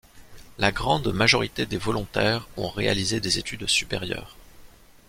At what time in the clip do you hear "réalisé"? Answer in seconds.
2.69-3.19